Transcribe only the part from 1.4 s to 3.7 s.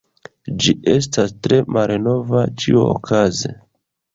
tre malnova. Ĉiuokaze…